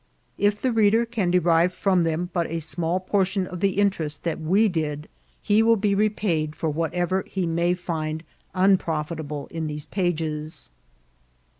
If 0.39 0.59
the 0.59 0.71
reader 0.71 1.05
can 1.05 1.29
derive 1.29 1.73
from 1.75 2.05
them 2.05 2.31
but 2.33 2.47
a 2.49 2.57
small 2.57 2.99
portion 2.99 3.45
of 3.45 3.59
the 3.59 3.77
interest 3.77 4.23
that 4.23 4.39
we 4.41 4.67
did, 4.67 5.07
he 5.43 5.61
will 5.61 5.75
be 5.75 5.93
repaid 5.93 6.55
for 6.55 6.71
whatever 6.71 7.23
he 7.27 7.45
may 7.45 7.75
find 7.75 8.23
unprof 8.55 9.09
itable 9.15 9.47
in 9.51 9.67
these 9.67 9.85
pages. 9.85 10.71